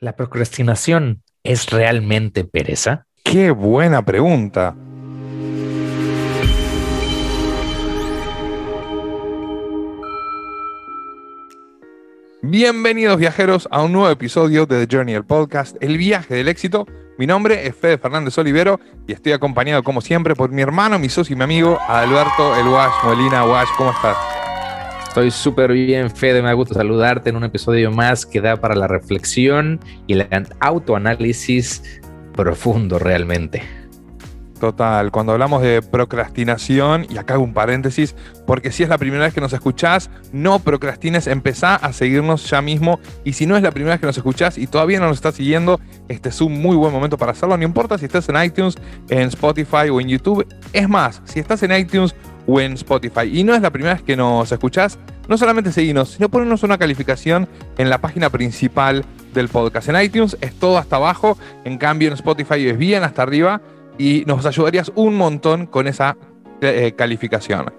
[0.00, 3.06] ¿La procrastinación es realmente pereza?
[3.24, 4.76] Qué buena pregunta.
[12.42, 16.86] Bienvenidos viajeros a un nuevo episodio de The Journey, el podcast, el viaje del éxito.
[17.18, 18.78] Mi nombre es Fede Fernández Olivero
[19.08, 22.68] y estoy acompañado como siempre por mi hermano, mi socio y mi amigo Alberto El
[22.68, 23.44] Wash Molina.
[23.44, 24.37] Wash, ¿cómo estás?
[25.08, 26.42] Estoy súper bien, Fede.
[26.42, 30.28] Me gusta saludarte en un episodio más que da para la reflexión y el
[30.60, 31.82] autoanálisis
[32.36, 33.62] profundo realmente.
[34.60, 38.14] Total, cuando hablamos de procrastinación, y acá hago un paréntesis,
[38.46, 42.60] porque si es la primera vez que nos escuchás, no procrastines, empezá a seguirnos ya
[42.60, 43.00] mismo.
[43.24, 45.36] Y si no es la primera vez que nos escuchás y todavía no nos estás
[45.36, 47.56] siguiendo, este es un muy buen momento para hacerlo.
[47.56, 48.76] No importa si estás en iTunes,
[49.08, 50.46] en Spotify o en YouTube.
[50.72, 52.14] Es más, si estás en iTunes
[52.48, 54.98] o en Spotify y no es la primera vez que nos escuchás,
[55.28, 59.88] no solamente seguinos, sino ponernos una calificación en la página principal del podcast.
[59.90, 63.60] En iTunes es todo hasta abajo, en cambio en Spotify es bien hasta arriba
[63.98, 66.16] y nos ayudarías un montón con esa
[66.62, 67.72] eh, calificación.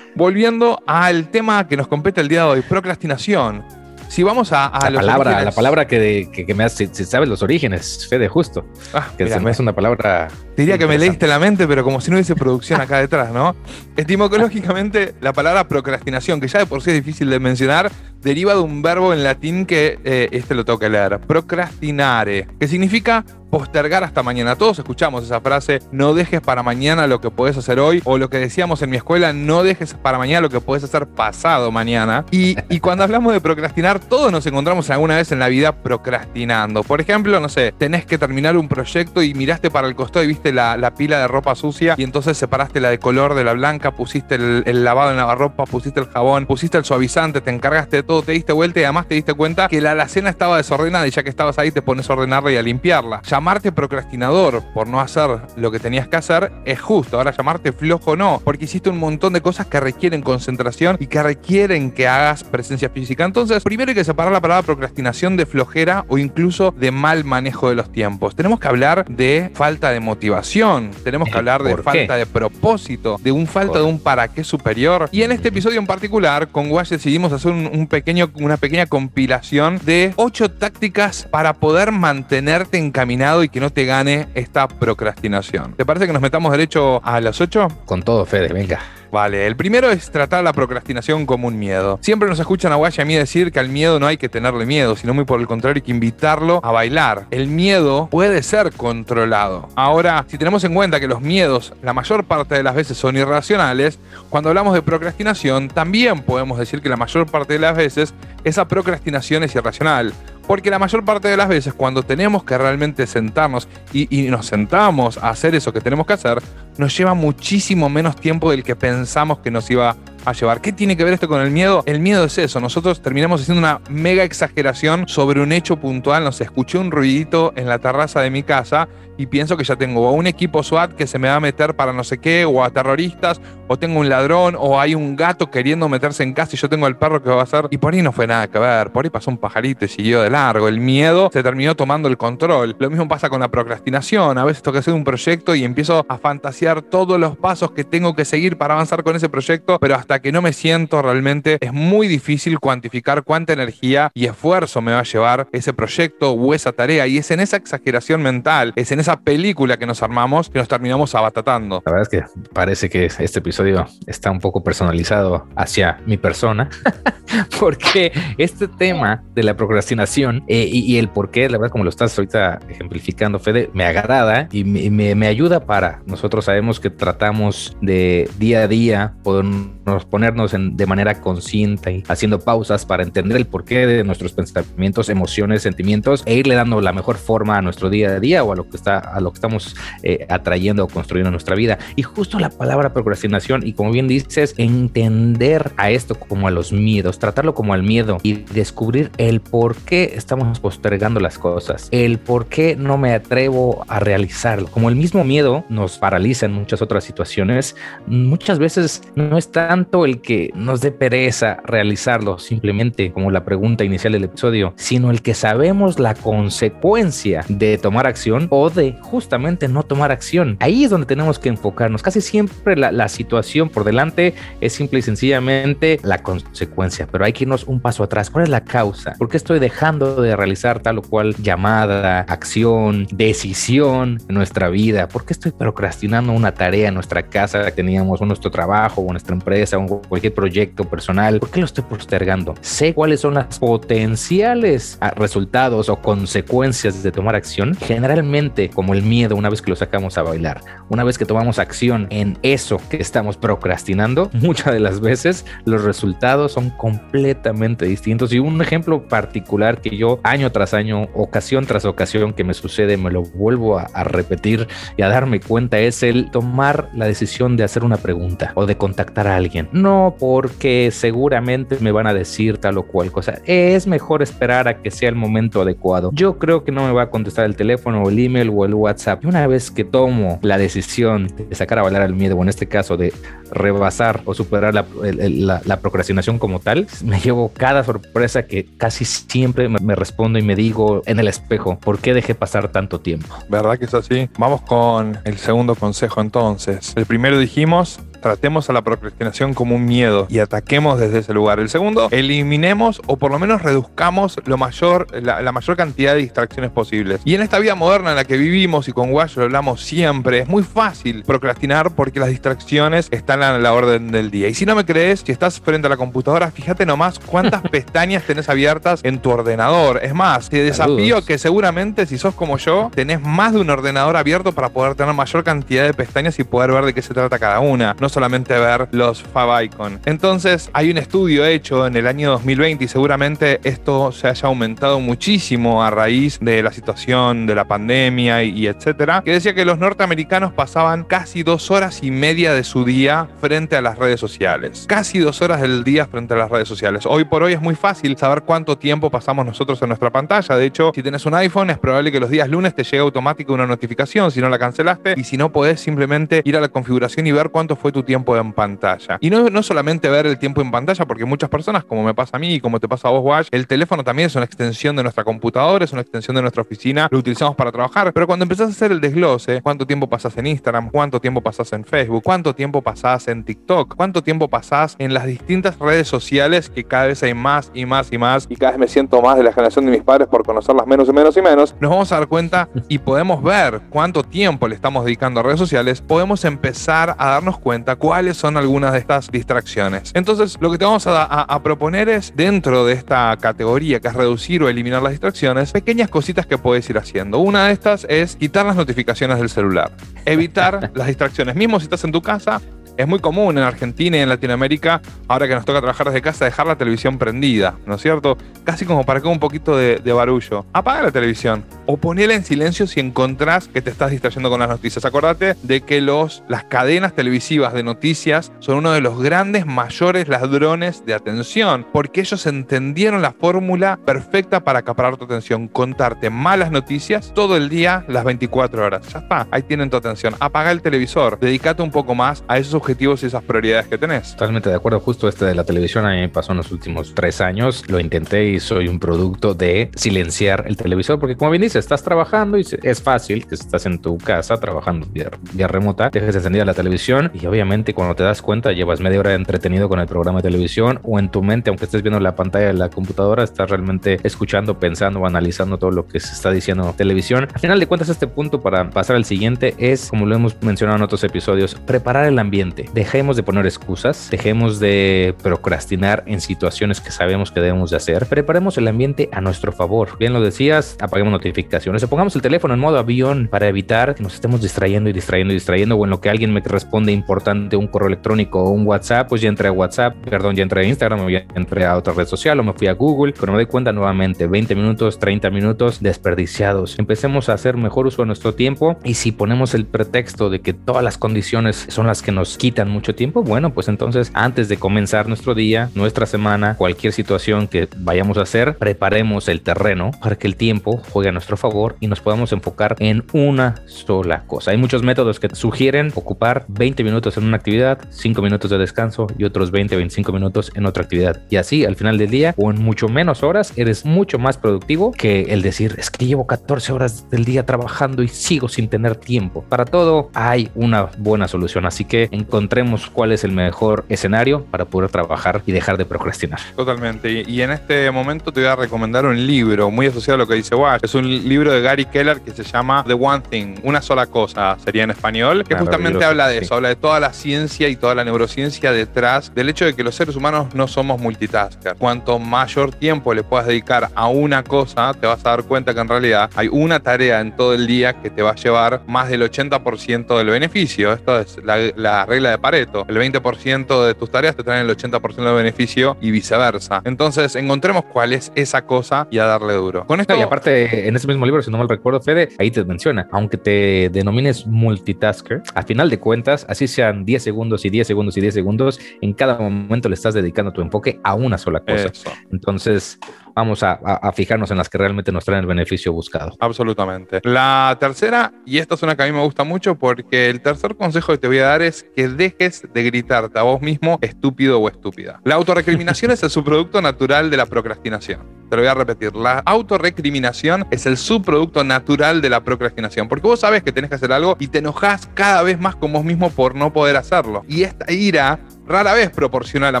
[0.14, 3.64] Volviendo al tema que nos compete el día de hoy, procrastinación.
[4.08, 8.06] Si vamos a, la, palabra, la palabra que, que, me hace, si sabes los orígenes,
[8.08, 8.64] Fede, justo.
[8.94, 10.28] Ah, que se me es una palabra.
[10.56, 13.54] Diría que me leíste la mente, pero como si no hubiese producción acá detrás, ¿no?
[13.96, 17.90] Etimológicamente, la palabra procrastinación, que ya de por sí es difícil de mencionar,
[18.22, 22.68] deriva de un verbo en latín que eh, este lo tengo que leer, procrastinare, que
[22.68, 24.56] significa postergar hasta mañana.
[24.56, 28.28] Todos escuchamos esa frase, no dejes para mañana lo que puedes hacer hoy, o lo
[28.30, 32.24] que decíamos en mi escuela, no dejes para mañana lo que puedes hacer pasado mañana.
[32.30, 36.84] Y, cuando hablamos de procrastinar, todos nos encontramos alguna vez en la vida procrastinando.
[36.84, 40.28] Por ejemplo, no sé, tenés que terminar un proyecto y miraste para el costado y
[40.28, 43.90] viste la, pila de ropa sucia y entonces separaste la de color de la blanca,
[43.90, 47.96] pusiste el, el lavado en la ropa, pusiste el jabón, pusiste el suavizante, te encargaste
[47.96, 51.06] de todo, te diste vuelta y además te diste cuenta que la alacena estaba desordenada
[51.08, 54.86] y ya que estabas ahí te pones a ordenarla y a limpiarla llamarte procrastinador por
[54.86, 57.18] no hacer lo que tenías que hacer es justo.
[57.18, 61.22] Ahora llamarte flojo no, porque hiciste un montón de cosas que requieren concentración y que
[61.22, 63.26] requieren que hagas presencia física.
[63.26, 67.68] Entonces, primero hay que separar la palabra procrastinación de flojera o incluso de mal manejo
[67.68, 68.34] de los tiempos.
[68.34, 73.32] Tenemos que hablar de falta de motivación, tenemos que hablar de falta de propósito, de
[73.32, 75.10] un falta de un para qué superior.
[75.12, 79.78] Y en este episodio en particular, con Wash decidimos hacer un, pequeño, una pequeña compilación
[79.84, 85.74] de ocho tácticas para poder mantenerte encaminado y que no te gane esta procrastinación.
[85.74, 87.68] ¿Te parece que nos metamos derecho a las 8?
[87.84, 88.80] Con todo, Fede, venga.
[89.10, 91.98] Vale, el primero es tratar la procrastinación como un miedo.
[92.02, 94.28] Siempre nos escuchan a Guay y a mí decir que al miedo no hay que
[94.28, 97.26] tenerle miedo, sino muy por el contrario hay que invitarlo a bailar.
[97.30, 99.68] El miedo puede ser controlado.
[99.76, 103.16] Ahora, si tenemos en cuenta que los miedos la mayor parte de las veces son
[103.16, 103.98] irracionales,
[104.28, 108.68] cuando hablamos de procrastinación también podemos decir que la mayor parte de las veces esa
[108.68, 110.12] procrastinación es irracional.
[110.46, 115.18] Porque la mayor parte de las veces cuando tenemos que realmente sentarnos y, nos sentamos
[115.18, 116.42] a hacer eso que tenemos que hacer,
[116.78, 120.60] nos lleva muchísimo menos tiempo del que pensamos que nos iba a llevar.
[120.60, 121.82] ¿Qué tiene que ver esto con el miedo?
[121.86, 122.60] El miedo es eso.
[122.60, 126.24] Nosotros terminamos haciendo una mega exageración sobre un hecho puntual.
[126.24, 130.10] Nos escuché un ruidito en la terraza de mi casa y pienso que ya tengo
[130.10, 132.70] un equipo SWAT que se me va a meter para no sé qué, o a
[132.70, 136.68] terroristas, o tengo un ladrón, o hay un gato queriendo meterse en casa y yo
[136.68, 137.66] tengo el perro que va a hacer.
[137.70, 140.22] Y por ahí no fue nada que ver, por ahí pasó un pajarito y siguió
[140.22, 140.68] de largo.
[140.68, 142.76] El miedo se terminó tomando el control.
[142.78, 144.38] Lo mismo pasa con la procrastinación.
[144.38, 147.84] A veces tengo que hacer un proyecto y empiezo a fantasear todos los pasos que
[147.84, 151.58] tengo que seguir para avanzar con ese proyecto, pero hasta que no me siento realmente
[151.60, 156.54] es muy difícil cuantificar cuánta energía y esfuerzo me va a llevar ese proyecto o
[156.54, 157.06] esa tarea.
[157.06, 160.68] Y es en esa exageración mental, es en esa película que nos armamos que nos
[160.68, 161.82] terminamos abatatando.
[161.84, 166.68] La verdad es que parece que este episodio está un poco personalizado hacia mi persona,
[167.60, 171.90] porque este tema de la procrastinación eh, y, el por qué, la verdad, como lo
[171.90, 177.76] estás ahorita ejemplificando, Fede, me agrada y me, me ayuda para nosotros sabemos que tratamos
[177.80, 183.36] de día a día podernos ponernos en, de manera consciente y haciendo pausas para entender
[183.36, 187.90] el porqué de nuestros pensamientos, emociones, sentimientos e irle dando la mejor forma a nuestro
[187.90, 190.88] día a día o a lo que está a lo que estamos eh, atrayendo o
[190.88, 191.78] construyendo en nuestra vida.
[191.96, 196.72] Y justo la palabra procrastinación y como bien dices, entender a esto como a los
[196.72, 202.18] miedos, tratarlo como al miedo y descubrir el por qué estamos postergando las cosas, el
[202.18, 204.68] por qué no me atrevo a realizarlo.
[204.68, 207.76] Como el mismo miedo nos paraliza en muchas otras situaciones,
[208.06, 213.44] muchas veces no es tanto tanto el que nos dé pereza realizarlo, simplemente como la
[213.44, 218.96] pregunta inicial del episodio, sino el que sabemos la consecuencia de tomar acción o de
[219.00, 220.56] justamente no tomar acción.
[220.60, 222.02] Ahí es donde tenemos que enfocarnos.
[222.02, 227.32] Casi siempre la, la situación por delante es simple y sencillamente la consecuencia, pero hay
[227.32, 228.28] que irnos un paso atrás.
[228.28, 229.14] ¿Cuál es la causa?
[229.18, 235.08] ¿Por qué estoy dejando de realizar tal o cual llamada, acción, decisión en nuestra vida?
[235.08, 239.10] ¿Por qué estoy procrastinando una tarea en nuestra casa que teníamos, o nuestro trabajo, o
[239.12, 241.38] nuestra empresa, o cualquier proyecto personal?
[241.38, 242.54] ¿Por qué lo estoy postergando?
[242.60, 247.74] Sé cuáles son las potenciales ah, resultados o consecuencias de tomar acción.
[247.74, 251.58] Generalmente, como el miedo, una vez que lo sacamos a bailar, una vez que tomamos
[251.58, 258.32] acción en eso que estamos procrastinando, muchas de las veces los resultados son completamente distintos.
[258.32, 262.96] Y un ejemplo particular que yo año tras año, ocasión tras ocasión que me sucede,
[262.96, 267.56] me lo vuelvo a, a repetir y a darme cuenta es el tomar la decisión
[267.56, 269.65] de hacer una pregunta o de contactar a alguien.
[269.72, 273.40] No porque seguramente me van a decir tal o cual cosa.
[273.44, 276.10] Es mejor esperar a que sea el momento adecuado.
[276.12, 278.74] Yo creo que no me va a contestar el teléfono o el email o el
[278.74, 279.24] WhatsApp.
[279.24, 282.48] Y una vez que tomo la decisión de sacar a bailar el miedo, o en
[282.48, 283.12] este caso de
[283.50, 289.04] rebasar o superar la, la, la procrastinación como tal, me llevo cada sorpresa que casi
[289.04, 293.00] siempre me, me respondo y me digo en el espejo, ¿por qué dejé pasar tanto
[293.00, 293.34] tiempo?
[293.48, 294.28] ¿Verdad que es así?
[294.38, 296.92] Vamos con el segundo consejo entonces.
[296.96, 301.60] El primero dijimos, tratemos a la procrastinación como un miedo y ataquemos desde ese lugar.
[301.60, 306.22] El segundo, eliminemos o por lo menos reduzcamos lo mayor, la, la mayor cantidad de
[306.22, 307.20] distracciones posibles.
[307.24, 310.40] Y en esta vida moderna en la que vivimos y con Guayo lo hablamos siempre,
[310.40, 314.48] es muy fácil procrastinar porque las distracciones están a la orden del día.
[314.48, 318.24] Y si no me crees, si estás frente a la computadora, fíjate nomás cuántas pestañas
[318.24, 320.00] tenés abiertas en tu ordenador.
[320.02, 324.16] Es más, te desafío que seguramente si sos como yo, tenés más de un ordenador
[324.16, 327.38] abierto para poder tener mayor cantidad de pestañas y poder ver de qué se trata
[327.38, 327.94] cada una.
[328.16, 330.00] Solamente ver los Fab Icon.
[330.06, 335.00] Entonces, hay un estudio hecho en el año 2020 y seguramente esto se haya aumentado
[335.00, 339.78] muchísimo a raíz de la situación de la pandemia y, etcétera, que decía que los
[339.78, 344.86] norteamericanos pasaban casi dos horas y media de su día frente a las redes sociales.
[344.88, 347.04] Casi dos horas del día frente a las redes sociales.
[347.04, 350.56] Hoy por hoy es muy fácil saber cuánto tiempo pasamos nosotros en nuestra pantalla.
[350.56, 353.52] De hecho, si tenés un iPhone, es probable que los días lunes te llegue automático
[353.52, 357.26] una notificación si no la cancelaste y si no podés simplemente ir a la configuración
[357.26, 359.18] y ver cuánto fue tu tiempo en pantalla.
[359.20, 362.38] Y no, no solamente ver el tiempo en pantalla, porque muchas personas, como me pasa
[362.38, 364.96] a mí y como te pasa a vos, Wash, el teléfono también es una extensión
[364.96, 368.44] de nuestra computadora, es una extensión de nuestra oficina, lo utilizamos para trabajar, pero cuando
[368.44, 372.22] empezás a hacer el desglose, cuánto tiempo pasás en Instagram, cuánto tiempo pasás en Facebook,
[372.22, 377.06] cuánto tiempo pasás en TikTok, cuánto tiempo pasás en las distintas redes sociales que cada
[377.06, 379.52] vez hay más y más y más, y cada vez me siento más de la
[379.52, 382.28] generación de mis padres por conocerlas menos y menos y menos, nos vamos a dar
[382.28, 387.30] cuenta y podemos ver cuánto tiempo le estamos dedicando a redes sociales, podemos empezar a
[387.30, 390.10] darnos cuenta cuáles son algunas de estas distracciones.
[390.14, 394.08] Entonces, lo que te vamos a, a- a proponer es, dentro de esta categoría que
[394.08, 397.38] es reducir o eliminar las distracciones, pequeñas cositas que puedes ir haciendo.
[397.38, 399.92] Una de estas es quitar las notificaciones del celular.
[400.24, 401.54] Evitar las distracciones.
[401.54, 402.60] Mismo si estás en tu casa,
[402.96, 406.46] es muy común en Argentina y en Latinoamérica, ahora que nos toca trabajar desde casa,
[406.46, 408.38] dejar la televisión prendida, ¿no es cierto?
[408.64, 410.64] Casi como para que un poquito de, de barullo.
[410.72, 414.68] Apaga la televisión o ponela en silencio si encontrás que te estás distrayendo con las
[414.68, 415.04] noticias.
[415.04, 420.28] Acordate de que los, las cadenas televisivas de noticias son uno de los grandes, mayores
[420.28, 426.70] ladrones de atención, porque ellos entendieron la fórmula perfecta para acaparar tu atención, contarte malas
[426.70, 429.08] noticias todo el día, las 24 horas.
[429.12, 430.34] Ya está, ahí tienen tu atención.
[430.40, 434.32] Apaga el televisor, dedícate un poco más a esos objetivos y esas prioridades que tenés.
[434.32, 435.00] Totalmente de acuerdo.
[435.00, 437.84] Justo este de la televisión a mí me pasó en los últimos tres años.
[437.88, 442.02] Lo intenté y soy un producto de silenciar el televisor, porque como bien dices, estás
[442.02, 446.74] trabajando y es fácil que estás en tu casa trabajando vía, remota, dejes encendida la
[446.74, 450.44] televisión y obviamente cuando te das cuenta llevas media hora entretenido con el programa de
[450.44, 454.18] televisión o en tu mente, aunque estés viendo la pantalla de la computadora, estás realmente
[454.22, 457.48] escuchando, pensando o analizando todo lo que se está diciendo en televisión.
[457.52, 460.96] Al final de cuentas, este punto para pasar al siguiente es, como lo hemos mencionado
[460.96, 462.88] en otros episodios, preparar el ambiente.
[462.94, 468.26] Dejemos de poner excusas, dejemos de procrastinar en situaciones que sabemos que debemos de hacer.
[468.26, 470.16] Preparemos el ambiente a nuestro favor.
[470.18, 474.22] Bien lo decías, apaguemos notificaciones o pongamos el teléfono en modo avión para evitar que
[474.22, 477.76] nos estemos distrayendo y distrayendo y distrayendo o en lo que alguien me responde importante,
[477.76, 480.84] un correo electrónico o un WhatsApp, pues ya entré a WhatsApp, perdón, ya entré a
[480.84, 483.32] Instagram o ya entré a otra red social o me fui a Google.
[483.32, 486.98] Cuando me doy cuenta nuevamente, 20 minutos, 30 minutos desperdiciados.
[486.98, 490.72] Empecemos a hacer mejor uso de nuestro tiempo y si ponemos el pretexto de que
[490.72, 494.76] todas las condiciones son las que nos quitan mucho tiempo, bueno, pues entonces antes de
[494.76, 500.36] comenzar nuestro día, nuestra semana, cualquier situación que vayamos a hacer, preparemos el terreno para
[500.36, 504.70] que el tiempo juegue a nuestro favor y nos podamos enfocar en una sola cosa.
[504.70, 509.26] Hay muchos métodos que sugieren ocupar 20 minutos en una actividad, 5 minutos de descanso
[509.38, 511.42] y otros 20, 25 minutos en otra actividad.
[511.50, 515.12] Y así al final del día o en mucho menos horas eres mucho más productivo
[515.12, 519.16] que el decir es que llevo 14 horas del día trabajando y sigo sin tener
[519.16, 519.64] tiempo.
[519.68, 524.84] Para todo hay una buena solución, así que encontremos cuál es el mejor escenario para
[524.84, 526.60] poder trabajar y dejar de procrastinar.
[526.76, 527.44] Totalmente.
[527.46, 530.54] Y en este momento te voy a recomendar un libro muy asociado a lo que
[530.54, 531.00] dice Wash.
[531.02, 534.76] Es un libro de Gary Keller que se llama The One Thing, una sola cosa,
[534.84, 538.14] sería en español, que justamente habla de eso, habla de toda la ciencia y toda
[538.14, 541.98] la neurociencia detrás del hecho de que los seres humanos no somos multitaskers.
[541.98, 546.00] Cuanto mayor tiempo le puedas dedicar a una cosa, te vas a dar cuenta que
[546.00, 549.28] en realidad hay una tarea en todo el día que te va a llevar más
[549.28, 551.12] del 80% del beneficio.
[551.12, 553.04] Esto es la, regla de Pareto.
[553.08, 557.02] El 20% de tus tareas te traen el 80% del beneficio y viceversa.
[557.04, 560.06] Entonces, encontremos cuál es esa cosa y a darle duro.
[560.06, 560.36] Con esto.
[560.36, 563.56] Y aparte, en ese mismo libro, si no mal recuerdo, Fede, ahí te menciona, aunque
[563.56, 568.40] te denomines multitasker, a final de cuentas, así sean 10 segundos y 10 segundos y
[568.40, 572.10] 10 segundos, en cada momento le estás dedicando tu enfoque a una sola cosa.
[572.50, 573.18] Entonces,
[573.56, 573.98] vamos a,
[574.34, 576.52] fijarnos en las que realmente nos traen el beneficio buscado.
[576.60, 577.40] Absolutamente.
[577.42, 580.94] La tercera, y esta es una que a mí me gusta mucho porque el tercer
[580.94, 584.78] consejo que te voy a dar es que dejes de gritarte a vos mismo estúpido
[584.78, 585.40] o estúpida.
[585.44, 588.40] La autorrecriminación es el subproducto natural de la procrastinación.
[588.68, 589.34] Te lo voy a repetir.
[589.34, 593.28] La autorrecriminación es el subproducto natural de la procrastinación.
[593.28, 596.12] Porque vos sabes que tenés que hacer algo y te enojas cada vez más con
[596.12, 597.64] vos mismo por no poder hacerlo.
[597.68, 600.00] Y esta ira rara vez proporciona la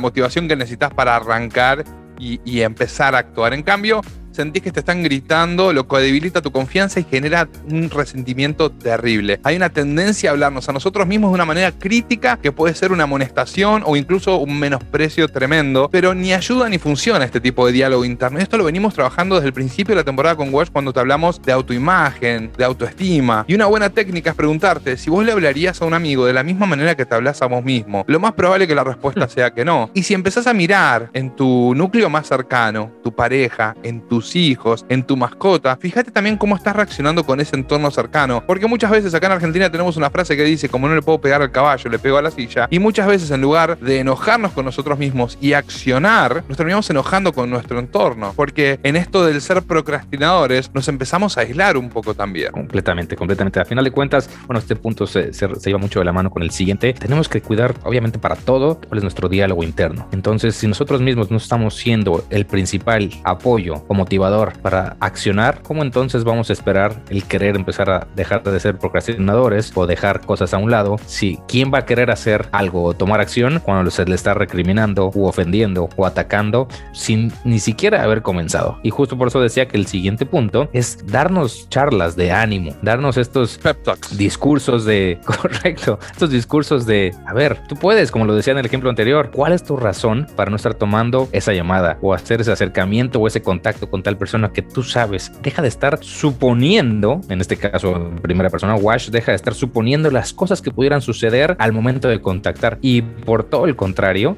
[0.00, 1.84] motivación que necesitas para arrancar
[2.18, 3.54] y, empezar a actuar.
[3.54, 4.00] En cambio,
[4.36, 9.40] sentís que te están gritando, lo que debilita tu confianza y genera un resentimiento terrible.
[9.42, 12.92] Hay una tendencia a hablarnos a nosotros mismos de una manera crítica que puede ser
[12.92, 17.72] una amonestación o incluso un menosprecio tremendo, pero ni ayuda ni funciona este tipo de
[17.72, 18.38] diálogo interno.
[18.38, 21.40] Esto lo venimos trabajando desde el principio de la temporada con Wash cuando te hablamos
[21.40, 23.44] de autoimagen, de autoestima.
[23.48, 26.42] Y una buena técnica es preguntarte si vos le hablarías a un amigo de la
[26.42, 28.04] misma manera que te hablas a vos mismo.
[28.06, 29.90] Lo más probable es que la respuesta sea que no.
[29.94, 34.84] Y si empezás a mirar en tu núcleo más cercano, tu pareja, en tus hijos,
[34.88, 38.42] en tu mascota, fíjate también cómo estás reaccionando con ese entorno cercano.
[38.46, 41.20] Porque muchas veces acá en Argentina tenemos una frase que dice, como no le puedo
[41.20, 42.66] pegar al caballo, le pego a la silla.
[42.70, 47.32] Y muchas veces en lugar de enojarnos con nosotros mismos y accionar, nos terminamos enojando
[47.32, 48.32] con nuestro entorno.
[48.34, 52.52] Porque en esto del ser procrastinadores nos empezamos a aislar un poco también.
[52.52, 53.60] Completamente, completamente.
[53.60, 56.30] A final de cuentas, bueno, este punto se, se, se lleva mucho de la mano
[56.30, 56.92] con el siguiente.
[56.94, 60.08] Tenemos que cuidar, obviamente, para todo, cuál es nuestro diálogo interno.
[60.12, 64.15] Entonces, si nosotros mismos no estamos siendo el principal apoyo o motivación,
[64.62, 69.72] para accionar, ¿cómo entonces vamos a esperar el querer empezar a dejar de ser procrastinadores
[69.74, 70.96] o dejar cosas a un lado?
[71.06, 75.10] Si quién va a querer hacer algo o tomar acción cuando se le está recriminando
[75.14, 78.78] u ofendiendo o atacando sin ni siquiera haber comenzado.
[78.82, 83.16] Y justo por eso decía que el siguiente punto es darnos charlas de ánimo, darnos
[83.16, 84.16] estos Pep talks.
[84.16, 88.66] discursos de correcto, estos discursos de a ver, tú puedes, como lo decía en el
[88.66, 92.52] ejemplo anterior, ¿cuál es tu razón para no estar tomando esa llamada o hacer ese
[92.52, 95.32] acercamiento o ese contacto con tal persona que tú sabes.
[95.42, 100.12] Deja de estar suponiendo, en este caso en primera persona, Wash, deja de estar suponiendo
[100.12, 102.78] las cosas que pudieran suceder al momento de contactar.
[102.82, 104.36] Y por todo el contrario,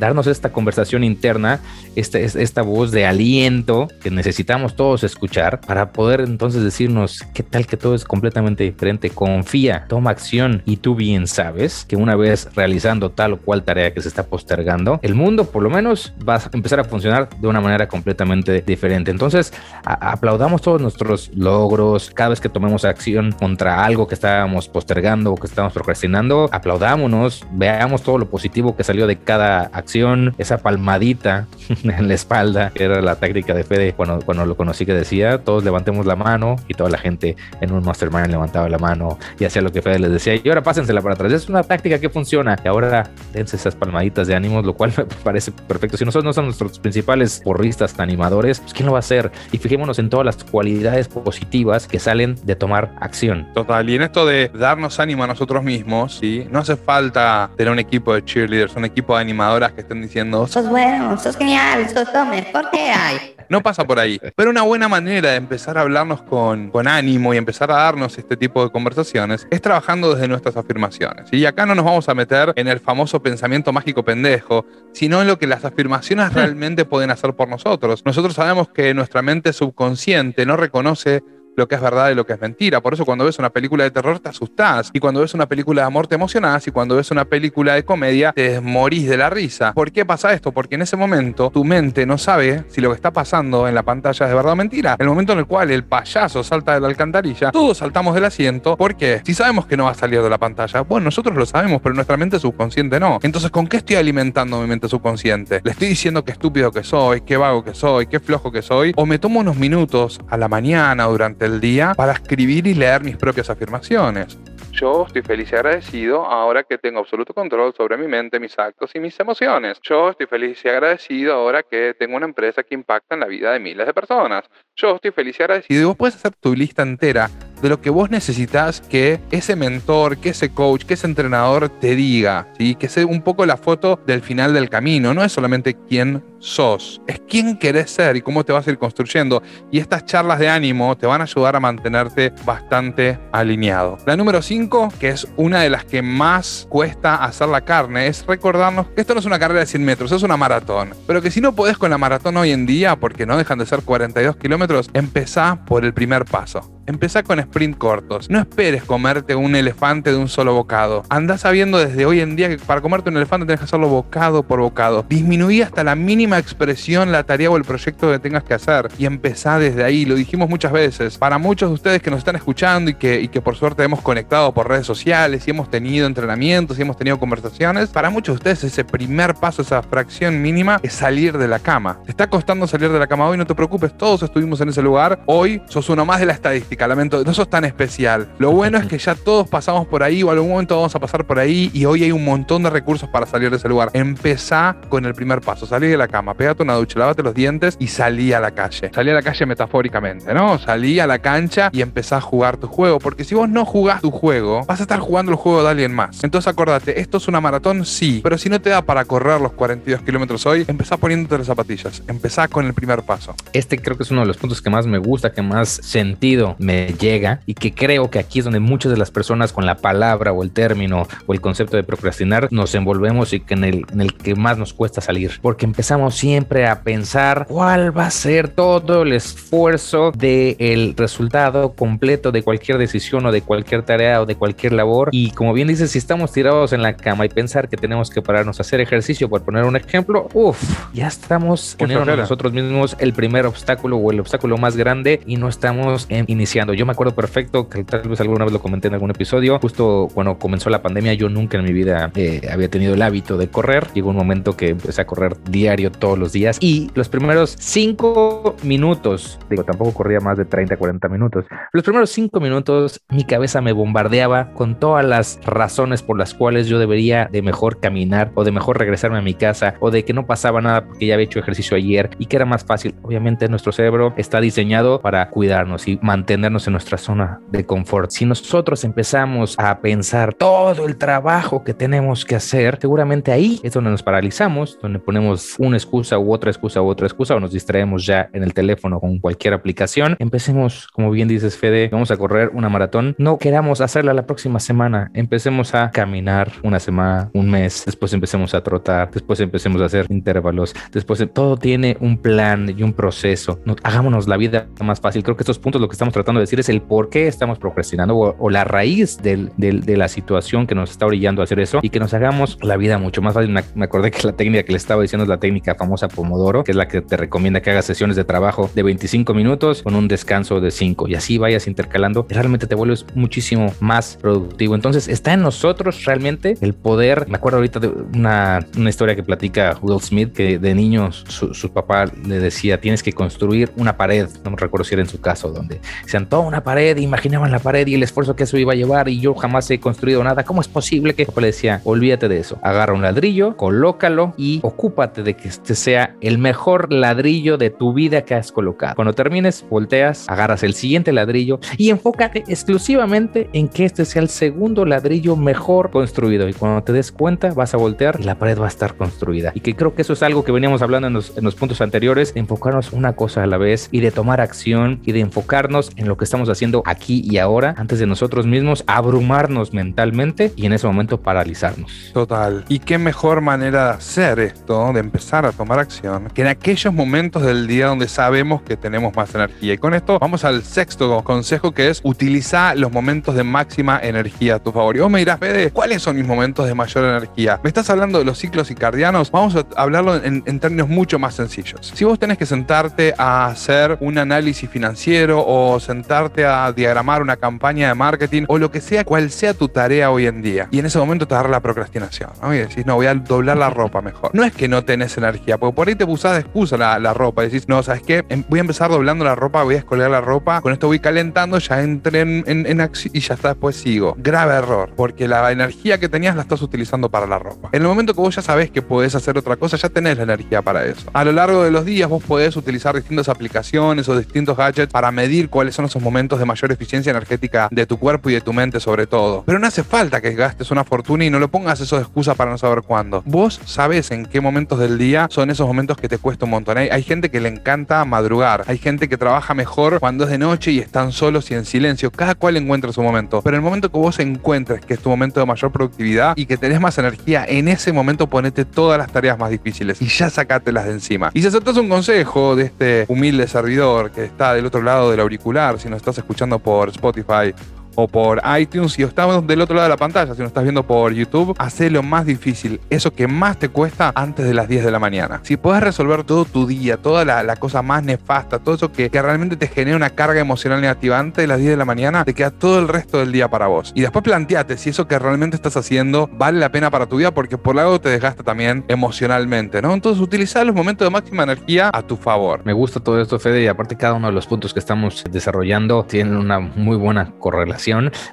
[0.00, 1.60] darnos esta conversación interna,
[1.94, 7.66] esta, esta voz de aliento que necesitamos todos escuchar para poder entonces decirnos qué tal
[7.66, 9.10] que todo es completamente diferente.
[9.10, 13.94] Confía, toma acción y tú bien sabes que una vez realizando tal o cual tarea
[13.94, 17.46] que se está postergando, el mundo por lo menos va a empezar a funcionar de
[17.46, 19.10] una manera completamente diferente.
[19.10, 19.52] Entonces,
[19.84, 25.36] aplaudamos todos nuestros logros, cada vez que tomemos acción contra algo que estábamos postergando o
[25.36, 29.89] que estábamos procrastinando, aplaudámonos, veamos todo lo positivo que salió de cada acción,
[30.38, 31.46] esa palmadita
[31.84, 35.64] en la espalda, era la táctica de Fede cuando, cuando lo conocí que decía, todos
[35.64, 39.62] levantemos la mano y toda la gente en un mastermind levantaba la mano y hacía
[39.62, 41.32] lo que Fede les decía y ahora pásensela para atrás.
[41.32, 45.04] Es una táctica que funciona y ahora dense esas palmaditas de ánimos, lo cual me
[45.04, 45.96] parece perfecto.
[45.96, 49.30] Si nosotros no somos nuestros principales porristas, animadores, pues ¿quién lo va a hacer?
[49.52, 53.48] Y fijémonos en todas las cualidades positivas que salen de tomar acción.
[53.54, 56.46] Total, y en esto de darnos ánimo a nosotros mismos, ¿sí?
[56.50, 60.46] no hace falta tener un equipo de cheerleaders, un equipo de animadoras que estén diciendo,
[60.46, 63.34] sos bueno, sos genial, sos lo mejor que hay.
[63.48, 64.20] No pasa por ahí.
[64.36, 68.16] Pero una buena manera de empezar a hablarnos con, con ánimo y empezar a darnos
[68.16, 71.32] este tipo de conversaciones es trabajando desde nuestras afirmaciones.
[71.32, 75.26] Y acá no nos vamos a meter en el famoso pensamiento mágico pendejo, sino en
[75.26, 78.02] lo que las afirmaciones realmente pueden hacer por nosotros.
[78.04, 81.24] Nosotros sabemos que nuestra mente subconsciente no reconoce
[81.60, 82.80] lo que es verdad y lo que es mentira.
[82.80, 84.90] Por eso cuando ves una película de terror te asustás.
[84.94, 86.66] Y cuando ves una película de amor te emocionás.
[86.66, 89.74] Y cuando ves una película de comedia te morís de la risa.
[89.74, 90.52] ¿Por qué pasa esto?
[90.52, 93.82] Porque en ese momento tu mente no sabe si lo que está pasando en la
[93.82, 94.96] pantalla es verdad o mentira.
[94.98, 98.76] El momento en el cual el payaso salta de la alcantarilla, todos saltamos del asiento.
[98.76, 99.20] ¿Por qué?
[99.24, 101.94] Si sabemos que no va a salir de la pantalla, bueno, nosotros lo sabemos, pero
[101.94, 103.18] nuestra mente subconsciente no.
[103.22, 105.60] Entonces, ¿con qué estoy alimentando mi mente subconsciente?
[105.62, 108.92] ¿Le estoy diciendo qué estúpido que soy, qué vago que soy, qué flojo que soy?
[108.96, 113.02] ¿O me tomo unos minutos a la mañana durante el día para escribir y leer
[113.02, 114.38] mis propias afirmaciones?
[114.72, 118.90] Yo estoy feliz y agradecido ahora que tengo absoluto control sobre mi mente, mis actos
[118.94, 119.78] y mis emociones.
[119.82, 123.52] Yo estoy feliz y agradecido ahora que tengo una empresa que impacta en la vida
[123.52, 124.44] de miles de personas.
[124.76, 125.80] Yo estoy feliz y agradecido.
[125.80, 127.28] Y vos puedes hacer tu lista entera
[127.60, 131.94] de lo que vos necesitas que ese mentor, que ese coach, que ese entrenador te
[131.96, 132.74] diga, ¿sí?
[132.74, 137.00] que sea un poco la foto del final del camino, no es solamente quién sos,
[137.06, 139.42] es quién querés ser y cómo te vas a ir construyendo.
[139.70, 143.98] Y estas charlas de ánimo te van a ayudar a mantenerte bastante alineado.
[144.06, 148.26] La número 5, que es una de las que más cuesta hacer la carne, es
[148.26, 150.90] recordarnos que esto no es una carrera de 100 metros, es una maratón.
[151.06, 153.66] Pero que si no podés con la maratón hoy en día, porque no dejan de
[153.66, 156.80] ser 42 kilómetros, empezá por el primer paso.
[156.86, 158.28] Empezá con sprint cortos.
[158.30, 161.04] No esperes comerte un elefante de un solo bocado.
[161.08, 164.42] Andá sabiendo desde hoy en día que para comerte un elefante tenés que hacerlo bocado
[164.42, 165.06] por bocado.
[165.08, 165.94] Disminuí hasta la
[166.38, 170.04] expresión la tarea o el proyecto que tengas que hacer y empezá desde ahí.
[170.04, 171.18] Lo dijimos muchas veces.
[171.18, 174.00] Para muchos de ustedes que nos están escuchando y que, y que por suerte hemos
[174.02, 178.36] conectado por redes sociales y hemos tenido entrenamientos y hemos tenido conversaciones, para muchos de
[178.38, 181.98] ustedes ese primer paso, esa fracción mínima es salir de la cama.
[182.04, 184.82] Te está costando salir de la cama hoy, no te preocupes, todos estuvimos en ese
[184.82, 185.20] lugar.
[185.26, 188.28] Hoy sos uno más de la estadística lamento, no sos tan especial.
[188.38, 191.26] Lo bueno es que ya todos pasamos por ahí o algún momento vamos a pasar
[191.26, 193.90] por ahí y hoy hay un montón de recursos para salir de ese lugar.
[193.92, 197.76] Empezá con el primer paso, salí de la cama, pégate una ducha, lavate los dientes
[197.78, 198.90] y salí a la calle.
[198.94, 200.58] Salí a la calle metafóricamente, ¿no?
[200.58, 204.00] Salí a la cancha y empezá a jugar tu juego, porque si vos no jugás
[204.00, 206.22] tu juego, vas a estar jugando el juego de alguien más.
[206.24, 209.52] Entonces acordate, esto es una maratón, sí, pero si no te da para correr los
[209.52, 213.34] 42 kilómetros hoy, empezá poniéndote las zapatillas, empezá con el primer paso.
[213.52, 216.56] Este creo que es uno de los puntos que más me gusta, que más sentido
[216.58, 219.76] me llega y que creo que aquí es donde muchas de las personas con la
[219.76, 223.86] palabra o el término o el concepto de procrastinar nos envolvemos y que en el,
[223.92, 225.38] en el que más nos cuesta salir.
[225.42, 232.32] Porque empezamos siempre a pensar cuál va a ser todo el esfuerzo del resultado completo
[232.32, 235.08] de cualquier decisión o de cualquier tarea o de cualquier labor.
[235.12, 238.22] Y como bien dices, si estamos tirados en la cama y pensar que tenemos que
[238.22, 240.62] pararnos a hacer ejercicio, por poner un ejemplo, uff,
[240.92, 245.48] ya estamos poniendo nosotros mismos el primer obstáculo o el obstáculo más grande y no
[245.48, 248.94] estamos en, iniciando yo me acuerdo perfecto, que tal vez alguna vez lo comenté en
[248.94, 252.94] algún episodio, justo cuando comenzó la pandemia, yo nunca en mi vida eh, había tenido
[252.94, 253.88] el hábito de correr.
[253.94, 258.56] Llegó un momento que empecé a correr diario todos los días y los primeros cinco
[258.64, 263.60] minutos, digo, tampoco corría más de 30, 40 minutos, los primeros cinco minutos mi cabeza
[263.60, 268.42] me bombardeaba con todas las razones por las cuales yo debería de mejor caminar o
[268.42, 271.26] de mejor regresarme a mi casa o de que no pasaba nada porque ya había
[271.26, 272.94] hecho ejercicio ayer y que era más fácil.
[273.02, 278.10] Obviamente nuestro cerebro está diseñado para cuidarnos y mantener en nuestra zona de confort.
[278.10, 283.74] Si nosotros empezamos a pensar todo el trabajo que tenemos que hacer, seguramente ahí es
[283.74, 287.52] donde nos paralizamos, donde ponemos una excusa u otra excusa u otra excusa o nos
[287.52, 290.16] distraemos ya en el teléfono con cualquier aplicación.
[290.18, 293.14] Empecemos, como bien dices Fede, vamos a correr una maratón.
[293.18, 295.10] No queramos hacerla la próxima semana.
[295.14, 300.06] Empecemos a caminar una semana, un mes, después empecemos a trotar, después empecemos a hacer
[300.10, 303.60] intervalos, después todo tiene un plan y un proceso.
[303.64, 305.22] No, hagámonos la vida más fácil.
[305.22, 308.16] Creo que estos puntos lo que estamos tratando decir es el por qué estamos procrastinando
[308.16, 311.90] o, la raíz del, de la situación que nos está orillando a hacer eso y
[311.90, 313.50] que nos hagamos la vida mucho más fácil.
[313.50, 316.72] Me, acordé que la técnica que le estaba diciendo es la técnica famosa Pomodoro, que
[316.72, 320.08] es la que te recomienda que hagas sesiones de trabajo de 25 minutos con un
[320.08, 322.26] descanso de 5 y así vayas intercalando.
[322.28, 324.74] Realmente te vuelves muchísimo más productivo.
[324.74, 327.26] Entonces está en nosotros realmente el poder.
[327.28, 331.54] Me acuerdo ahorita de una, una historia que platica Will Smith que de niños su,
[331.54, 334.28] su papá le decía tienes que construir una pared.
[334.44, 337.58] No me recuerdo si era en su caso donde se toda una pared, imaginaban la
[337.58, 340.44] pared y el esfuerzo que eso iba a llevar y yo jamás he construido nada.
[340.44, 342.58] ¿Cómo es posible que le decía, olvídate de eso?
[342.62, 347.92] Agarra un ladrillo, colócalo y ocúpate de que este sea el mejor ladrillo de tu
[347.92, 348.94] vida que has colocado.
[348.94, 354.28] Cuando termines, volteas, agarras el siguiente ladrillo y enfócate exclusivamente en que este sea el
[354.28, 356.48] segundo ladrillo mejor construido.
[356.48, 359.52] Y cuando te des cuenta, vas a voltear y la pared va a estar construida.
[359.54, 361.80] Y que creo que eso es algo que veníamos hablando en los, en los puntos
[361.80, 365.92] anteriores, de enfocarnos una cosa a la vez y de tomar acción y de enfocarnos
[365.96, 370.66] en lo que estamos haciendo aquí y ahora antes de nosotros mismos abrumarnos mentalmente y
[370.66, 372.10] en ese momento paralizarnos.
[372.12, 372.64] Total.
[372.68, 376.92] ¿Y qué mejor manera de hacer esto, de empezar a tomar acción que en aquellos
[376.92, 379.74] momentos del día donde sabemos que tenemos más energía.
[379.74, 384.56] Y con esto vamos al sexto consejo que es utilizar los momentos de máxima energía
[384.56, 384.96] a tu favor.
[384.96, 387.60] Y vos me dirás, Fede, ¿cuáles son mis momentos de mayor energía?
[387.62, 389.30] ¿Me estás hablando de los ciclos circadianos?
[389.30, 391.92] Vamos a hablarlo en, en términos mucho más sencillos.
[391.94, 397.36] Si vos tenés que sentarte a hacer un análisis financiero o sentarte a diagramar una
[397.36, 400.78] campaña de marketing o lo que sea, cual sea tu tarea hoy en día, y
[400.78, 402.54] en ese momento te agarra la procrastinación, ¿no?
[402.54, 404.30] Y decís, no, voy a doblar la ropa mejor.
[404.34, 407.14] No es que no tenés energía, porque por ahí te usás de excusa la, la
[407.14, 407.42] ropa.
[407.42, 408.24] Decís, no, ¿sabes qué?
[408.28, 411.00] Em, voy a empezar doblando la ropa, voy a escolar la ropa, con esto voy
[411.00, 414.14] calentando, ya entré en, en, en acción y ya está, después sigo.
[414.18, 417.70] Grave error, porque la energía que tenías la estás utilizando para la ropa.
[417.72, 420.24] En el momento que vos ya sabés que podés hacer otra cosa, ya tenés la
[420.24, 421.08] energía para eso.
[421.12, 425.10] A lo largo de los días vos podés utilizar distintas aplicaciones o distintos gadgets para
[425.10, 428.52] medir cuáles son esos momentos de mayor eficiencia energética de tu cuerpo y de tu
[428.52, 429.44] mente sobre todo.
[429.46, 432.34] Pero no hace falta que gastes una fortuna y no lo pongas eso de excusa
[432.34, 433.22] para no saber cuándo.
[433.26, 436.76] Vos sabés en qué momentos del día son esos momentos que te cuesta un montón.
[436.76, 440.38] Hay, hay gente que le encanta madrugar, hay gente que trabaja mejor cuando es de
[440.38, 442.10] noche y están solos y en silencio.
[442.10, 443.40] Cada cual encuentra su momento.
[443.42, 446.56] Pero el momento que vos encuentres que es tu momento de mayor productividad y que
[446.56, 450.86] tenés más energía, en ese momento ponete todas las tareas más difíciles y ya sacátelas
[450.86, 451.30] de encima.
[451.32, 455.20] Y si aceptas un consejo de este humilde servidor que está del otro lado del
[455.20, 457.54] auricular, si nos estás escuchando por Spotify
[457.94, 460.86] o por iTunes, si estamos del otro lado de la pantalla, si nos estás viendo
[460.86, 464.84] por YouTube, hacé lo más difícil, eso que más te cuesta antes de las 10
[464.84, 465.40] de la mañana.
[465.42, 469.56] Si puedes resolver todo tu día, toda la, cosa más nefasta, todo eso que, realmente
[469.56, 472.50] te genera una carga emocional negativa antes de las 10 de la mañana, te queda
[472.50, 473.92] todo el resto del día para vos.
[473.94, 477.32] Y después planteate si eso que realmente estás haciendo vale la pena para tu vida,
[477.32, 479.92] porque por algo te desgasta también emocionalmente, ¿no?
[479.92, 482.62] Entonces utilizar los momentos de máxima energía a tu favor.
[482.64, 486.04] Me gusta todo esto, Fede, y aparte cada uno de los puntos que estamos desarrollando
[486.04, 487.79] tienen una muy buena correlación.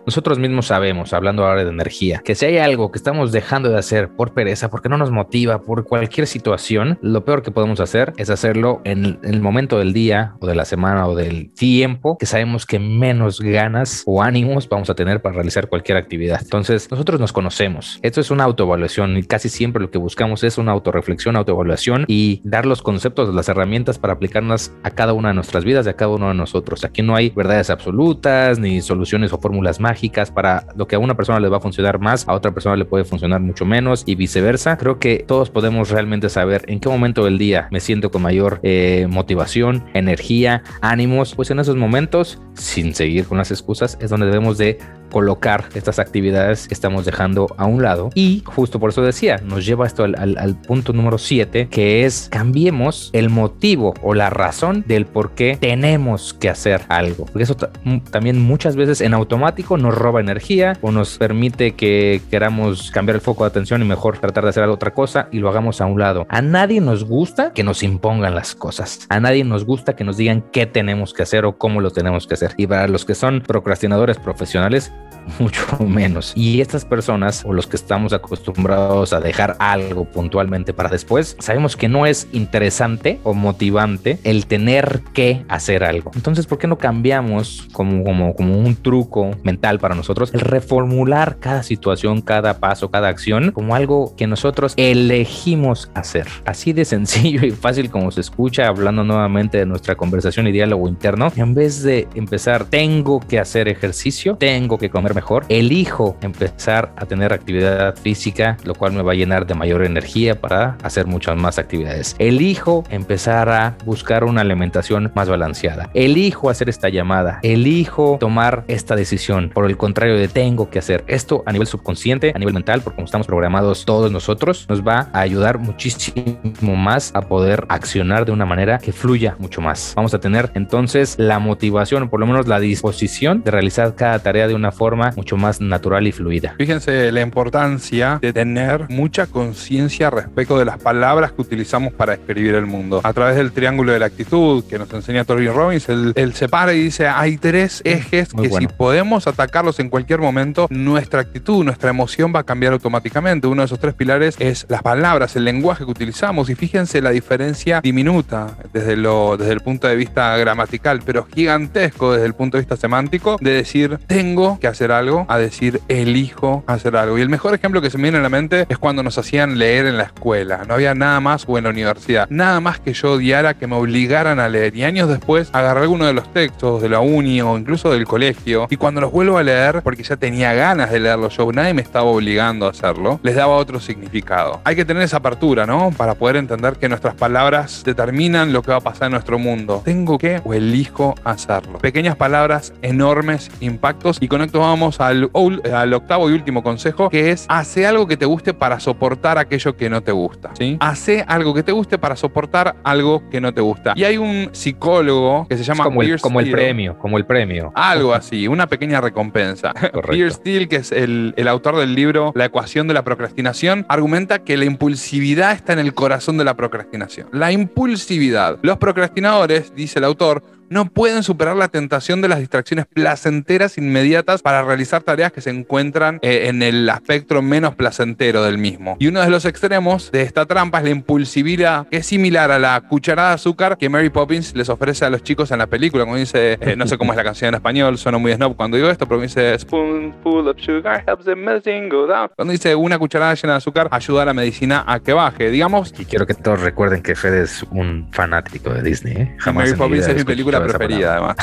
[0.06, 3.78] Nosotros mismos sabemos, hablando ahora de energía, que si hay algo que estamos dejando de
[3.78, 8.14] hacer por pereza, porque no nos motiva, por cualquier situación, lo peor que podemos hacer
[8.18, 12.26] es hacerlo en el momento del día o de la semana o del tiempo que
[12.26, 16.40] sabemos que menos ganas o ánimos vamos a tener para realizar cualquier actividad.
[16.42, 18.00] Entonces, nosotros nos conocemos.
[18.02, 22.42] Esto es una autoevaluación y casi siempre lo que buscamos es una autorreflexión, autoevaluación y
[22.44, 26.12] dar los conceptos, las herramientas para aplicarlas a cada una de nuestras vidas, a cada
[26.12, 26.84] uno de nosotros.
[26.84, 31.40] Aquí no hay verdades absolutas ni soluciones fórmulas mágicas para lo que a una persona
[31.40, 34.78] le va a funcionar más, a otra persona le puede funcionar mucho menos y viceversa.
[34.78, 38.60] Creo que todos podemos realmente saber en qué momento del día me siento con mayor
[38.64, 41.36] eh, motivación, energía, ánimos.
[41.36, 44.80] Pues en esos momentos, sin seguir con las excusas, es donde debemos de
[45.12, 48.10] colocar estas actividades que estamos dejando a un lado.
[48.14, 53.10] Y justo por eso decía, nos lleva esto al, punto número 7, que es cambiemos
[53.14, 57.26] el motivo o la razón del por qué tenemos que hacer algo.
[57.26, 62.92] Porque eso también muchas veces en automático nos roba energía o nos permite que queramos
[62.92, 65.82] cambiar el foco de atención y mejor tratar de hacer otra cosa y lo hagamos
[65.82, 66.26] a un lado.
[66.30, 69.06] A nadie nos gusta que nos impongan las cosas.
[69.10, 72.28] A nadie nos gusta que nos digan qué tenemos que hacer o cómo lo tenemos
[72.28, 72.54] que hacer.
[72.58, 74.92] Y para los que son procrastinadores profesionales,
[75.40, 76.34] mucho menos.
[76.36, 81.76] Y estas personas o los que estamos acostumbrados a dejar algo puntualmente para después, sabemos
[81.76, 86.12] que no es interesante o motivante el tener que hacer algo.
[86.16, 91.38] Entonces, ¿por qué no cambiamos como, como, como un truco mental para nosotros el reformular
[91.40, 96.28] cada situación, cada paso, cada acción como algo que nosotros elegimos hacer?
[96.46, 100.88] Así de sencillo y fácil como se escucha hablando nuevamente de nuestra conversación y diálogo
[100.88, 106.92] interno, en vez de empezar, tengo que hacer ejercicio, tengo que comer mejor, elijo empezar
[106.96, 111.08] a tener actividad física, lo cual me va a llenar de mayor energía para hacer
[111.08, 112.16] muchas más actividades.
[112.20, 115.90] Elijo empezar a buscar una alimentación más balanceada.
[115.94, 117.40] Elijo hacer esta llamada.
[117.44, 119.50] Elijo tomar esta decisión.
[119.54, 122.96] Por el contrario de tengo que hacer esto a nivel subconsciente, a nivel mental, porque
[122.96, 128.32] como estamos programados todos nosotros, nos va a ayudar muchísimo más a poder accionar de
[128.32, 129.94] una manera que fluya mucho más.
[129.96, 134.48] Vamos a tener entonces la motivación, por lo menos la disposición de realizar cada tarea
[134.48, 136.56] de una forma mucho más natural y fluida.
[136.58, 142.56] Fíjense la importancia de tener mucha conciencia respecto de las palabras que utilizamos para escribir
[142.56, 143.02] el mundo.
[143.04, 146.74] A través del triángulo de la actitud que nos enseña Tony Robbins, él, él separa
[146.74, 148.70] y dice, hay tres ejes Muy que bueno.
[148.70, 153.48] si podemos atacarlos en cualquier momento, nuestra actitud, nuestra emoción va a cambiar automáticamente.
[153.48, 156.50] Uno de esos tres pilares es las palabras, el lenguaje que utilizamos.
[156.50, 162.14] Y fíjense la diferencia diminuta desde, lo, desde el punto de vista gramatical, pero gigantesco
[162.14, 166.64] desde el punto de vista semántico, de decir, tengo que hacer algo, a decir, elijo
[166.68, 167.18] hacer algo.
[167.18, 169.58] Y el mejor ejemplo que se me viene a la mente es cuando nos hacían
[169.58, 170.64] leer en la escuela.
[170.68, 173.76] No había nada más, o en la universidad, nada más que yo odiara que me
[173.76, 174.76] obligaran a leer.
[174.76, 178.68] Y años después agarré alguno de los textos de la uni o incluso del colegio.
[178.70, 181.82] Y cuando los vuelvo a leer, porque ya tenía ganas de leerlos yo, nadie me
[181.82, 184.62] estaba obligando a hacerlo, les daba otro significado.
[184.64, 185.92] Hay que tener esa apertura, ¿no?
[185.96, 189.82] Para poder entender que nuestras palabras determinan lo que va a pasar en nuestro mundo.
[189.84, 191.80] ¿Tengo que o elijo hacerlo?
[191.80, 194.18] Pequeñas palabras, enormes impactos.
[194.22, 195.30] Y con vamos al,
[195.74, 199.76] al octavo y último consejo, que es hace algo que te guste para soportar aquello
[199.76, 200.52] que no te gusta.
[200.58, 200.78] ¿sí?
[200.80, 203.94] Hace algo que te guste para soportar algo que no te gusta.
[203.96, 207.72] Y hay un psicólogo que se llama como, el, como el, premio, como el premio.
[207.76, 209.74] Algo así, una pequeña recompensa.
[210.10, 214.40] Pierre Steele, que es el, el autor del libro La ecuación de la procrastinación, argumenta
[214.40, 217.28] que la impulsividad está en el corazón de la procrastinación.
[217.32, 218.60] La impulsividad.
[218.62, 224.42] Los procrastinadores, dice el autor, no pueden superar la tentación de las distracciones placenteras inmediatas
[224.42, 228.98] para realizar tareas que se encuentran eh, en el espectro menos placentero del mismo.
[229.00, 232.60] Y uno de los extremos de esta trampa es la impulsividad, que es similar a
[232.60, 236.04] la cucharada de azúcar que Mary Poppins les ofrece a los chicos en la película.
[236.04, 238.78] Como dice, eh, no sé cómo es la canción en español, suena muy snob cuando
[238.78, 242.30] digo esto, pero dice Spoonful of sugar helps the medicine go down.
[242.36, 245.94] Cuando dice una cucharada llena de azúcar ayuda a la medicina a que baje, digamos.
[245.98, 249.16] Y quiero que todos recuerden que Fede es un fanático de Disney.
[249.16, 249.36] ¿eh?
[249.40, 251.38] Jamás Mary Poppins es mi película preferida, además.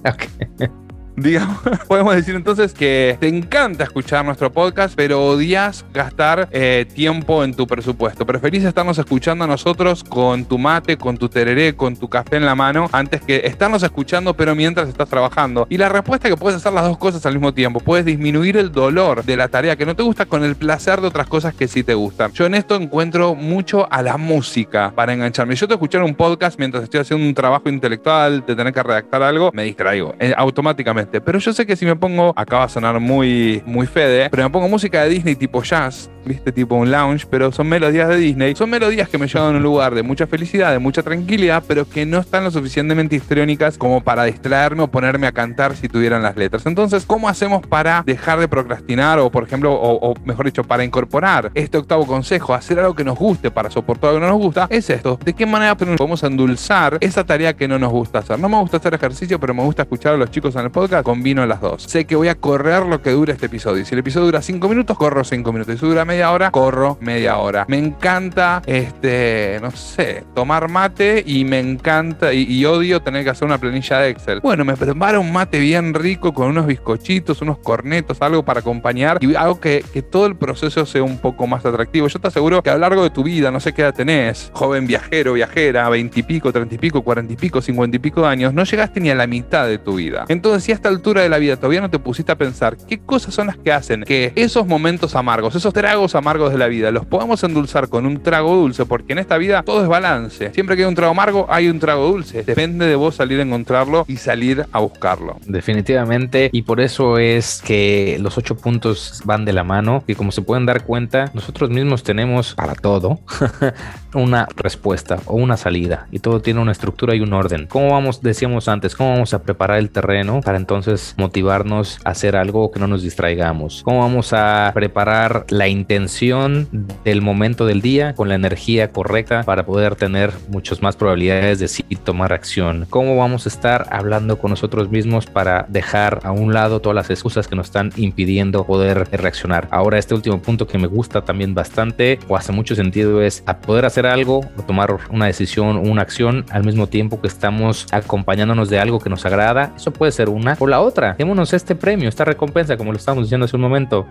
[0.00, 0.68] okay.
[1.16, 7.44] Digamos, podemos decir entonces que te encanta escuchar nuestro podcast, pero odias gastar eh, tiempo
[7.44, 8.24] en tu presupuesto.
[8.24, 12.46] Preferís estarnos escuchando a nosotros con tu mate, con tu tereré, con tu café en
[12.46, 15.66] la mano, antes que estarnos escuchando, pero mientras estás trabajando.
[15.68, 17.80] Y la respuesta es que puedes hacer las dos cosas al mismo tiempo.
[17.80, 21.08] Puedes disminuir el dolor de la tarea que no te gusta con el placer de
[21.08, 22.32] otras cosas que sí te gustan.
[22.32, 25.54] Yo en esto encuentro mucho a la música para engancharme.
[25.56, 29.22] Yo te escuchar un podcast mientras estoy haciendo un trabajo intelectual, de tener que redactar
[29.22, 32.68] algo, me distraigo eh, automáticamente pero yo sé que si me pongo, acá va a
[32.68, 36.90] sonar muy, muy fede, pero me pongo música de Disney tipo jazz, viste, tipo un
[36.90, 38.54] lounge, pero son melodías de Disney.
[38.54, 41.88] Son melodías que me llevan a un lugar de mucha felicidad, de mucha tranquilidad, pero
[41.88, 46.22] que no están lo suficientemente histriónicas como para distraerme o ponerme a cantar si tuvieran
[46.22, 46.66] las letras.
[46.66, 51.50] Entonces, ¿cómo hacemos para dejar de procrastinar o, por ejemplo, o, mejor dicho, para incorporar
[51.54, 54.66] este octavo consejo, hacer algo que nos guste para soportar algo que no nos gusta?
[54.70, 55.18] Es esto.
[55.24, 58.38] ¿De qué manera podemos endulzar esa tarea que no nos gusta hacer?
[58.38, 60.91] No me gusta hacer ejercicio, pero me gusta escuchar a los chicos en el podcast.
[61.02, 61.84] Combino las dos.
[61.84, 63.84] Sé que voy a correr lo que dure este episodio.
[63.86, 65.74] Si el episodio dura 5 minutos, corro 5 minutos.
[65.74, 67.64] Y si dura media hora, corro media hora.
[67.68, 73.46] Me encanta, este, no sé, tomar mate y me encanta y, odio tener que hacer
[73.46, 74.40] una planilla de Excel.
[74.40, 79.18] Bueno, me preparo un mate bien rico con unos bizcochitos, unos cornetos, algo para acompañar
[79.20, 82.08] y hago que, todo el proceso sea un poco más atractivo.
[82.08, 84.50] Yo te aseguro que a lo largo de tu vida, no sé qué edad tenés,
[84.52, 88.22] joven viajero, viajera, 20 y pico, 30 y pico, 40 y pico, 50 y pico
[88.22, 90.24] de años, no llegaste ni a la mitad de tu vida.
[90.28, 92.98] Entonces, si a esta altura de la vida todavía no te pusiste a pensar qué
[92.98, 96.90] cosas son las que hacen que esos momentos amargos, esos tragos amargos, de la vida
[96.90, 100.52] los podemos endulzar con un trago dulce, porque en esta vida todo es balance.
[100.52, 102.42] Siempre que hay un trago amargo, hay un trago dulce.
[102.42, 105.36] Depende de vos salir a encontrarlo y salir a buscarlo.
[105.46, 110.32] Definitivamente, y por eso es que los ocho puntos van de la mano, y como
[110.32, 113.20] se pueden dar cuenta, nosotros mismos tenemos para todo
[114.14, 117.68] una respuesta o una salida, y todo tiene una estructura y un orden.
[117.68, 120.71] ¿Cómo vamos, decíamos antes, cómo vamos a preparar el terreno para entonces
[121.16, 123.82] motivarnos a hacer algo que no nos distraigamos?
[123.84, 126.68] ¿Cómo vamos a preparar la intención?
[127.04, 131.68] del momento del día con la energía correcta para poder tener muchas más probabilidades de
[131.68, 132.86] sí tomar acción.
[132.90, 137.10] ¿Cómo vamos a estar hablando con nosotros mismos para dejar a un lado todas las
[137.10, 139.68] excusas que nos están impidiendo poder reaccionar?
[139.70, 143.58] Ahora este último punto que me gusta también bastante o hace mucho sentido es a
[143.58, 147.86] poder hacer algo o tomar una decisión o una acción al mismo tiempo que estamos
[147.92, 149.72] acompañándonos de algo que nos agrada.
[149.76, 151.14] Eso puede ser una o la otra.
[151.18, 154.06] Démonos este premio, esta recompensa, como lo estamos diciendo hace un momento.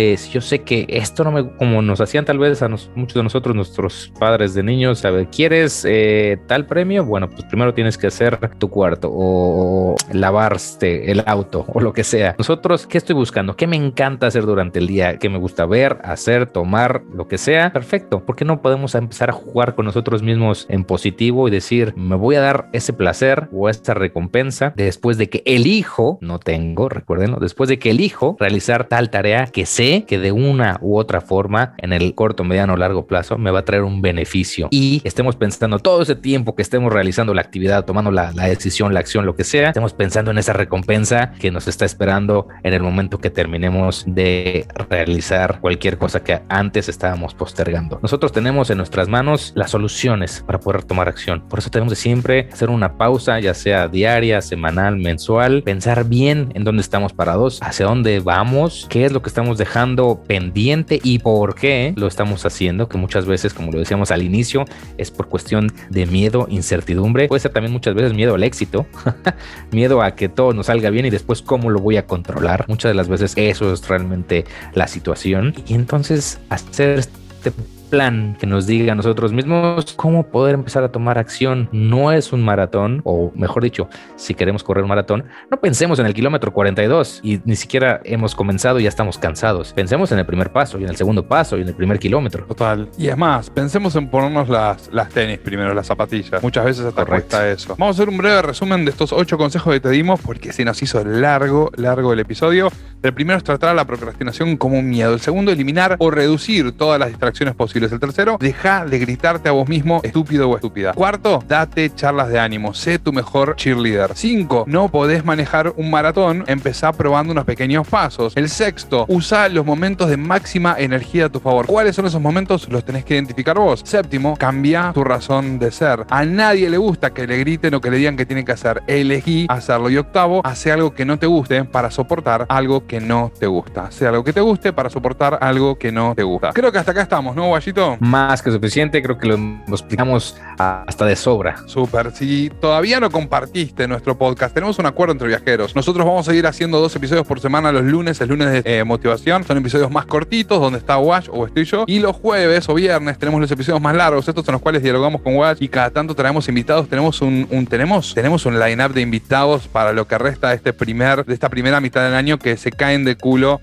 [0.00, 3.22] Eh, yo sé que esto no me, como nos hacían tal vez a muchos de
[3.24, 5.26] nosotros, nuestros padres de niños, ¿sabes?
[5.34, 7.04] ¿quieres eh, tal premio?
[7.04, 12.04] Bueno, pues primero tienes que hacer tu cuarto o, lavarte el auto o lo que
[12.04, 12.36] sea.
[12.38, 13.56] Nosotros, ¿qué estoy buscando?
[13.56, 15.18] ¿Qué me encanta hacer durante el día?
[15.18, 17.72] ¿Qué me gusta ver, hacer, tomar, lo que sea?
[17.72, 18.24] Perfecto.
[18.24, 22.14] ¿Por qué no podemos empezar a jugar con nosotros mismos en positivo y decir, me
[22.14, 27.38] voy a dar ese placer o esa recompensa después de que elijo, no tengo, recuérdenlo,
[27.40, 29.66] después de que elijo realizar tal tarea que
[30.06, 33.60] que de una u otra forma en el corto, mediano o largo plazo me va
[33.60, 37.84] a traer un beneficio y estemos pensando todo ese tiempo que estemos realizando la actividad,
[37.84, 41.68] tomando la, decisión, la acción, lo que sea, estemos pensando en esa recompensa que nos
[41.68, 47.98] está esperando en el momento que terminemos de realizar cualquier cosa que antes estábamos postergando.
[48.02, 51.42] Nosotros tenemos en nuestras manos las soluciones para poder tomar acción.
[51.48, 56.52] Por eso tenemos que siempre hacer una pausa, ya sea diaria, semanal, mensual, pensar bien
[56.54, 60.98] en dónde estamos parados, hacia dónde vamos, qué es lo que estamos dejando dejando pendiente
[61.04, 64.64] y por qué lo estamos haciendo, que muchas veces, como lo decíamos al inicio,
[64.96, 68.86] es por cuestión de miedo, incertidumbre, puede ser también muchas veces miedo al éxito,
[69.70, 72.64] miedo a que todo nos salga bien y después cómo lo voy a controlar.
[72.66, 77.52] Muchas de las veces eso es realmente la situación y entonces hacer este
[77.88, 81.68] plan que nos diga a nosotros mismos cómo poder empezar a tomar acción.
[81.72, 86.06] No es un maratón, o mejor dicho, si queremos correr un maratón, no pensemos en
[86.06, 89.72] el kilómetro 42 y ni siquiera hemos comenzado y ya estamos cansados.
[89.72, 92.44] Pensemos en el primer paso y en el segundo paso y en el primer kilómetro.
[92.44, 92.88] Total.
[92.98, 96.42] Y es más, pensemos en ponernos las, las tenis primero, las zapatillas.
[96.42, 97.74] Muchas veces hasta cuesta eso.
[97.78, 100.64] Vamos a hacer un breve resumen de estos ocho consejos que te dimos porque se
[100.64, 102.70] nos hizo largo, largo el episodio.
[103.00, 105.14] El primero es tratar a la procrastinación como un miedo.
[105.14, 107.92] El segundo, eliminar o reducir todas las distracciones posibles.
[107.92, 110.94] El tercero, deja de gritarte a vos mismo estúpido o estúpida.
[110.94, 112.74] Cuarto, date charlas de ánimo.
[112.74, 114.10] Sé tu mejor cheerleader.
[114.16, 116.42] Cinco, no podés manejar un maratón.
[116.48, 118.32] Empezá probando unos pequeños pasos.
[118.36, 121.66] El sexto, usa los momentos de máxima energía a tu favor.
[121.66, 122.68] ¿Cuáles son esos momentos?
[122.68, 123.82] Los tenés que identificar vos.
[123.84, 126.04] Séptimo, cambia tu razón de ser.
[126.10, 128.82] A nadie le gusta que le griten o que le digan que tiene que hacer.
[128.88, 129.88] Elegí hacerlo.
[129.88, 133.90] Y octavo, hace algo que no te guste para soportar algo que no te gusta.
[133.92, 136.52] Sea algo que te guste para soportar algo que no te gusta.
[136.52, 137.96] Creo que hasta acá estamos, ¿no, Guayito?
[138.00, 141.56] Más que suficiente, creo que lo, explicamos hasta de sobra.
[141.66, 142.10] Súper.
[142.12, 145.76] Si todavía no compartiste nuestro podcast, tenemos un acuerdo entre viajeros.
[145.76, 148.84] Nosotros vamos a ir haciendo dos episodios por semana los lunes, el lunes de eh,
[148.84, 149.44] motivación.
[149.44, 151.84] Son episodios más cortitos, donde está Wash o estoy yo.
[151.86, 155.20] Y los jueves o viernes tenemos los episodios más largos, estos en los cuales dialogamos
[155.20, 156.88] con Wash y cada tanto traemos invitados.
[156.88, 160.72] Tenemos un, un tenemos, tenemos un line-up de invitados para lo que resta de este
[160.72, 163.60] primer, de esta primera mitad del año que se caen de culo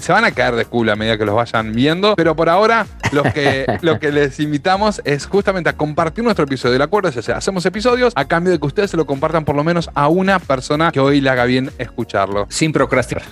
[0.00, 2.86] se van a caer de culo a medida que los vayan viendo, pero por ahora
[3.12, 6.76] lo que, lo que les invitamos es justamente a compartir nuestro episodio.
[6.76, 9.64] El acuerdo es hacemos episodios a cambio de que ustedes se lo compartan por lo
[9.64, 12.46] menos a una persona que hoy le haga bien escucharlo.
[12.48, 13.24] Sin procrastinar.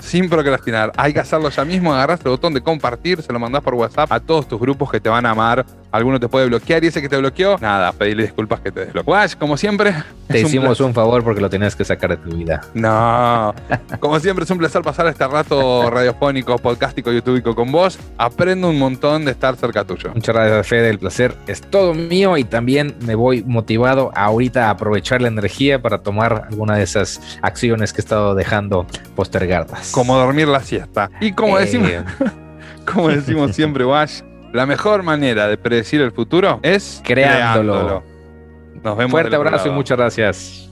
[0.00, 0.92] Sin procrastinar.
[0.96, 4.10] Hay que hacerlo ya mismo, agarras el botón de compartir, se lo mandás por WhatsApp
[4.12, 7.00] a todos tus grupos que te van a amar alguno te puede bloquear y ese
[7.00, 9.12] que te bloqueó, nada, pedirle disculpas que te desbloqueó.
[9.12, 9.94] Wash, como siempre.
[10.28, 12.60] Te hicimos un, favor porque lo tenías que sacar de tu vida.
[12.74, 13.54] No.
[13.98, 17.98] Como siempre, es un placer pasar este rato radiofónico, podcástico, youtubeico con vos.
[18.18, 20.10] Aprendo un montón de estar cerca tuyo.
[20.14, 20.90] Muchas gracias, Fede.
[20.90, 25.80] El placer es todo mío y también me voy motivado ahorita a aprovechar la energía
[25.80, 29.92] para tomar alguna de esas acciones que he estado dejando postergadas.
[29.92, 31.10] Como dormir la siesta.
[31.20, 31.90] Y como decimos,
[32.92, 34.20] como decimos siempre, Wash,
[34.52, 38.02] la mejor manera de predecir el futuro es creándolo.
[38.82, 39.10] Nos vemos.
[39.10, 40.67] Fuerte abrazo y muchas gracias.